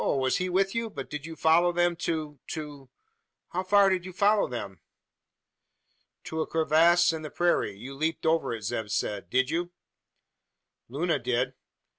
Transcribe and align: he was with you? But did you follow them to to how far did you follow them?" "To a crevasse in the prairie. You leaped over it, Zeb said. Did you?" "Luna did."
he 0.01 0.05
was 0.07 0.39
with 0.39 0.73
you? 0.73 0.89
But 0.89 1.11
did 1.11 1.27
you 1.27 1.35
follow 1.35 1.71
them 1.71 1.95
to 1.97 2.39
to 2.47 2.89
how 3.49 3.61
far 3.61 3.91
did 3.91 4.03
you 4.03 4.11
follow 4.11 4.47
them?" 4.47 4.81
"To 6.23 6.41
a 6.41 6.47
crevasse 6.47 7.13
in 7.13 7.21
the 7.21 7.29
prairie. 7.29 7.77
You 7.77 7.93
leaped 7.93 8.25
over 8.25 8.51
it, 8.55 8.63
Zeb 8.63 8.89
said. 8.89 9.29
Did 9.29 9.51
you?" 9.51 9.73
"Luna 10.89 11.19
did." 11.19 11.53